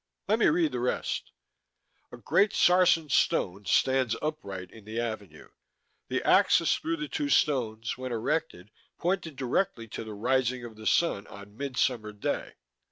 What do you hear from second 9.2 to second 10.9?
directly to the rising of the